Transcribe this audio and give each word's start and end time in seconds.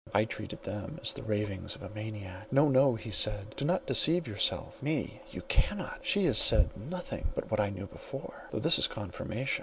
I 0.15 0.25
treated 0.25 0.63
them 0.63 0.97
as 0.99 1.13
the 1.13 1.21
ravings 1.21 1.75
of 1.75 1.83
a 1.83 1.89
maniac. 1.89 2.51
"No, 2.51 2.67
no," 2.69 2.95
he 2.95 3.11
said, 3.11 3.55
"do 3.55 3.63
not 3.63 3.85
deceive 3.85 4.27
yourself,—me 4.27 5.21
you 5.29 5.43
cannot. 5.43 5.99
She 6.01 6.25
has 6.25 6.39
said 6.39 6.75
nothing 6.75 7.31
but 7.35 7.51
what 7.51 7.59
I 7.59 7.69
knew 7.69 7.85
before—though 7.85 8.57
this 8.57 8.79
is 8.79 8.87
confirmation. 8.87 9.59